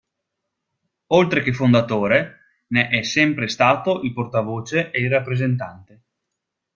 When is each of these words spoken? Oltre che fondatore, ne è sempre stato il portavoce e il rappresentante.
Oltre 1.13 1.43
che 1.43 1.53
fondatore, 1.53 2.63
ne 2.69 2.87
è 2.87 3.03
sempre 3.03 3.47
stato 3.47 4.01
il 4.01 4.13
portavoce 4.13 4.89
e 4.89 4.99
il 4.99 5.11
rappresentante. 5.11 6.01